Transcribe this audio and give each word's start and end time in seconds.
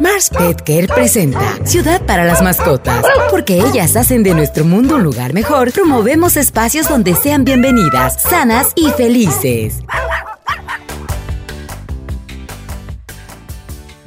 Mars 0.00 0.30
Pet 0.30 0.62
Care 0.62 0.88
presenta 0.88 1.58
Ciudad 1.66 2.00
para 2.06 2.24
las 2.24 2.40
mascotas. 2.40 3.04
Porque 3.30 3.60
ellas 3.60 3.96
hacen 3.96 4.22
de 4.22 4.32
nuestro 4.32 4.64
mundo 4.64 4.96
un 4.96 5.02
lugar 5.02 5.34
mejor, 5.34 5.72
promovemos 5.72 6.38
espacios 6.38 6.88
donde 6.88 7.14
sean 7.14 7.44
bienvenidas, 7.44 8.22
sanas 8.22 8.72
y 8.76 8.88
felices. 8.92 9.80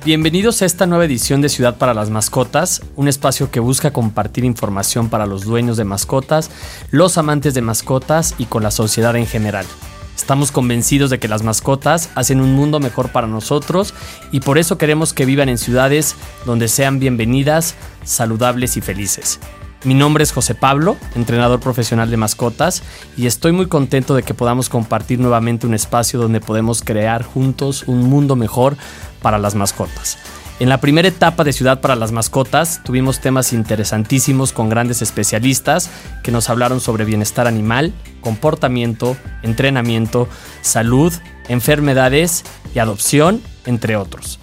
Bienvenidos 0.03 0.63
a 0.63 0.65
esta 0.65 0.87
nueva 0.87 1.05
edición 1.05 1.41
de 1.41 1.49
Ciudad 1.49 1.77
para 1.77 1.93
las 1.93 2.09
Mascotas, 2.09 2.81
un 2.95 3.07
espacio 3.07 3.51
que 3.51 3.59
busca 3.59 3.93
compartir 3.93 4.45
información 4.45 5.09
para 5.09 5.27
los 5.27 5.45
dueños 5.45 5.77
de 5.77 5.83
mascotas, 5.83 6.49
los 6.89 7.19
amantes 7.19 7.53
de 7.53 7.61
mascotas 7.61 8.33
y 8.39 8.45
con 8.45 8.63
la 8.63 8.71
sociedad 8.71 9.15
en 9.15 9.27
general. 9.27 9.67
Estamos 10.15 10.51
convencidos 10.51 11.09
de 11.09 11.19
que 11.19 11.27
las 11.27 11.43
mascotas 11.43 12.09
hacen 12.15 12.39
un 12.39 12.53
mundo 12.53 12.79
mejor 12.79 13.09
para 13.11 13.27
nosotros 13.27 13.93
y 14.31 14.39
por 14.39 14.57
eso 14.57 14.77
queremos 14.77 15.13
que 15.13 15.25
vivan 15.25 15.49
en 15.49 15.57
ciudades 15.57 16.15
donde 16.45 16.67
sean 16.67 16.99
bienvenidas, 16.99 17.75
saludables 18.03 18.77
y 18.77 18.81
felices. 18.81 19.39
Mi 19.83 19.95
nombre 19.95 20.23
es 20.23 20.31
José 20.31 20.55
Pablo, 20.55 20.95
entrenador 21.13 21.59
profesional 21.59 22.09
de 22.09 22.15
mascotas, 22.15 22.83
y 23.17 23.25
estoy 23.25 23.51
muy 23.51 23.67
contento 23.67 24.15
de 24.15 24.23
que 24.23 24.33
podamos 24.33 24.69
compartir 24.69 25.19
nuevamente 25.19 25.67
un 25.67 25.73
espacio 25.73 26.21
donde 26.21 26.39
podemos 26.39 26.81
crear 26.83 27.23
juntos 27.23 27.83
un 27.87 28.03
mundo 28.03 28.37
mejor 28.37 28.77
para 29.21 29.39
las 29.39 29.55
mascotas. 29.55 30.17
En 30.63 30.69
la 30.69 30.79
primera 30.79 31.09
etapa 31.09 31.43
de 31.43 31.51
Ciudad 31.51 31.81
para 31.81 31.97
las 31.97 32.13
Mascotas 32.13 32.79
tuvimos 32.85 33.19
temas 33.19 33.51
interesantísimos 33.51 34.53
con 34.53 34.69
grandes 34.69 35.01
especialistas 35.01 35.89
que 36.23 36.31
nos 36.31 36.49
hablaron 36.49 36.79
sobre 36.79 37.03
bienestar 37.03 37.47
animal, 37.47 37.91
comportamiento, 38.21 39.17
entrenamiento, 39.41 40.29
salud, 40.61 41.11
enfermedades 41.49 42.45
y 42.73 42.79
adopción, 42.79 43.41
entre 43.65 43.97
otros. 43.97 44.39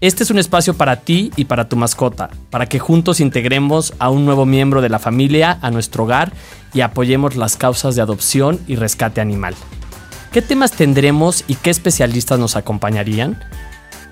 Este 0.00 0.22
es 0.22 0.30
un 0.30 0.38
espacio 0.38 0.74
para 0.74 1.00
ti 1.00 1.32
y 1.34 1.46
para 1.46 1.68
tu 1.68 1.74
mascota, 1.74 2.30
para 2.50 2.66
que 2.66 2.78
juntos 2.78 3.18
integremos 3.18 3.92
a 3.98 4.08
un 4.08 4.24
nuevo 4.24 4.46
miembro 4.46 4.80
de 4.80 4.88
la 4.88 5.00
familia 5.00 5.58
a 5.62 5.72
nuestro 5.72 6.04
hogar 6.04 6.32
y 6.74 6.82
apoyemos 6.82 7.34
las 7.34 7.56
causas 7.56 7.96
de 7.96 8.02
adopción 8.02 8.60
y 8.68 8.76
rescate 8.76 9.20
animal. 9.20 9.56
¿Qué 10.30 10.42
temas 10.42 10.70
tendremos 10.70 11.42
y 11.48 11.56
qué 11.56 11.70
especialistas 11.70 12.38
nos 12.38 12.54
acompañarían? 12.54 13.42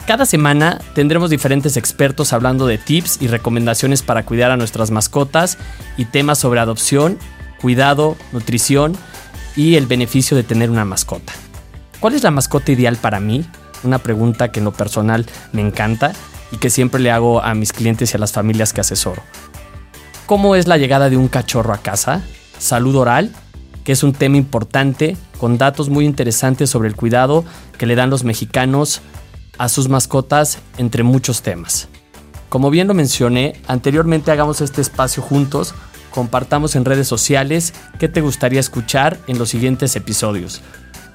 Cada 0.09 0.25
semana 0.25 0.81
tendremos 0.95 1.29
diferentes 1.29 1.77
expertos 1.77 2.33
hablando 2.33 2.67
de 2.67 2.79
tips 2.79 3.21
y 3.21 3.27
recomendaciones 3.27 4.03
para 4.03 4.25
cuidar 4.25 4.51
a 4.51 4.57
nuestras 4.57 4.91
mascotas 4.91 5.59
y 5.99 6.07
temas 6.07 6.39
sobre 6.39 6.61
adopción, 6.61 7.19
cuidado, 7.61 8.17
nutrición 8.33 8.97
y 9.55 9.75
el 9.75 9.87
beneficio 9.87 10.35
de 10.35 10.45
tener 10.45 10.71
una 10.71 10.87
mascota. 10.87 11.35
¿Cuál 12.01 12.15
es 12.15 12.23
la 12.23 12.31
mascota 12.31 12.73
ideal 12.73 12.97
para 12.97 13.21
mí? 13.21 13.45
Una 13.83 13.99
pregunta 13.99 14.51
que 14.51 14.61
en 14.61 14.65
lo 14.65 14.73
personal 14.73 15.27
me 15.53 15.61
encanta 15.61 16.15
y 16.53 16.57
que 16.57 16.71
siempre 16.71 17.03
le 17.03 17.11
hago 17.11 17.43
a 17.43 17.53
mis 17.53 17.75
clientes 17.75 18.11
y 18.11 18.17
a 18.17 18.21
las 18.21 18.33
familias 18.33 18.73
que 18.73 18.81
asesoro. 18.81 19.23
¿Cómo 20.25 20.57
es 20.57 20.67
la 20.67 20.79
llegada 20.79 21.11
de 21.11 21.19
un 21.19 21.29
cachorro 21.29 21.75
a 21.75 21.83
casa? 21.83 22.23
Salud 22.59 22.97
oral, 22.97 23.31
que 23.85 23.93
es 23.93 24.03
un 24.03 24.15
tema 24.15 24.39
importante 24.39 25.19
con 25.37 25.59
datos 25.59 25.91
muy 25.91 26.07
interesantes 26.07 26.71
sobre 26.71 26.89
el 26.89 26.97
cuidado 26.97 27.45
que 27.77 27.85
le 27.85 27.95
dan 27.95 28.09
los 28.09 28.25
mexicanos 28.25 29.03
a 29.59 29.69
sus 29.69 29.89
mascotas 29.89 30.59
entre 30.79 31.03
muchos 31.03 31.43
temas. 31.43 31.89
Como 32.49 32.71
bien 32.71 32.89
lo 32.89 32.95
mencioné, 32.95 33.61
anteriormente 33.67 34.31
hagamos 34.31 34.61
este 34.61 34.81
espacio 34.81 35.23
juntos, 35.23 35.75
compartamos 36.11 36.77
en 36.77 36.85
redes 36.85 37.07
sociales 37.07 37.75
qué 37.99 38.09
te 38.09 38.23
gustaría 38.23 38.61
escuchar 38.61 39.19
en 39.27 39.39
los 39.39 39.51
siguientes 39.51 39.95
episodios, 39.97 40.63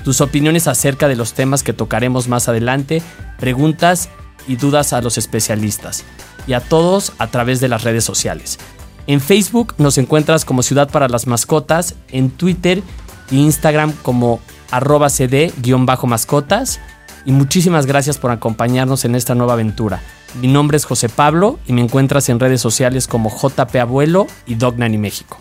tus 0.03 0.21
opiniones 0.21 0.67
acerca 0.67 1.07
de 1.07 1.15
los 1.15 1.33
temas 1.33 1.63
que 1.63 1.73
tocaremos 1.73 2.27
más 2.27 2.49
adelante, 2.49 3.01
preguntas 3.39 4.09
y 4.47 4.57
dudas 4.57 4.93
a 4.93 5.01
los 5.01 5.17
especialistas 5.17 6.03
y 6.45 6.53
a 6.53 6.59
todos 6.59 7.13
a 7.17 7.27
través 7.27 7.61
de 7.61 7.69
las 7.69 7.83
redes 7.83 8.03
sociales. 8.03 8.59
En 9.07 9.19
Facebook 9.19 9.73
nos 9.77 9.97
encuentras 9.97 10.45
como 10.45 10.61
Ciudad 10.63 10.89
para 10.89 11.09
las 11.09 11.27
Mascotas, 11.27 11.95
en 12.09 12.29
Twitter 12.29 12.83
e 13.31 13.35
Instagram 13.35 13.93
como 14.01 14.39
arroba 14.71 15.09
cd-mascotas 15.09 16.79
y 17.25 17.31
muchísimas 17.31 17.85
gracias 17.85 18.17
por 18.17 18.31
acompañarnos 18.31 19.05
en 19.05 19.15
esta 19.15 19.35
nueva 19.35 19.53
aventura. 19.53 20.01
Mi 20.41 20.47
nombre 20.47 20.77
es 20.77 20.85
José 20.85 21.09
Pablo 21.09 21.59
y 21.67 21.73
me 21.73 21.81
encuentras 21.81 22.29
en 22.29 22.39
redes 22.39 22.61
sociales 22.61 23.07
como 23.07 23.29
JP 23.29 23.75
Abuelo 23.75 24.27
y 24.45 24.55
Dog 24.55 24.77
Nanny 24.77 24.97
México. 24.97 25.37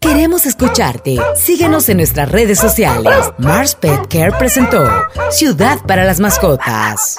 Queremos 0.00 0.46
escucharte. 0.46 1.16
Síguenos 1.36 1.88
en 1.88 1.98
nuestras 1.98 2.28
redes 2.30 2.58
sociales. 2.58 3.14
Mars 3.38 3.76
Pet 3.76 4.08
Care 4.08 4.32
presentó 4.32 4.84
Ciudad 5.30 5.78
para 5.86 6.04
las 6.04 6.18
Mascotas. 6.18 7.16